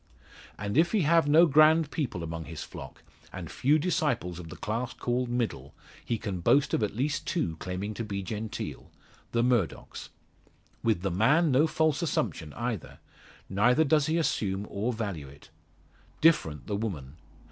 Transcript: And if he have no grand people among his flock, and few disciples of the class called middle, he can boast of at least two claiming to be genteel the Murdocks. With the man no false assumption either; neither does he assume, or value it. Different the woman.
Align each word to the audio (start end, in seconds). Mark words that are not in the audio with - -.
And 0.57 0.79
if 0.79 0.93
he 0.93 1.01
have 1.01 1.27
no 1.29 1.45
grand 1.45 1.91
people 1.91 2.23
among 2.23 2.45
his 2.45 2.63
flock, 2.63 3.03
and 3.31 3.51
few 3.51 3.77
disciples 3.77 4.39
of 4.39 4.49
the 4.49 4.55
class 4.55 4.93
called 4.95 5.29
middle, 5.29 5.75
he 6.03 6.17
can 6.17 6.39
boast 6.39 6.73
of 6.73 6.81
at 6.81 6.95
least 6.95 7.27
two 7.27 7.55
claiming 7.57 7.93
to 7.93 8.03
be 8.03 8.23
genteel 8.23 8.89
the 9.31 9.43
Murdocks. 9.43 10.09
With 10.81 11.03
the 11.03 11.11
man 11.11 11.51
no 11.51 11.67
false 11.67 12.01
assumption 12.01 12.51
either; 12.53 12.97
neither 13.47 13.83
does 13.83 14.07
he 14.07 14.17
assume, 14.17 14.65
or 14.71 14.91
value 14.91 15.27
it. 15.27 15.51
Different 16.19 16.65
the 16.65 16.75
woman. 16.77 17.17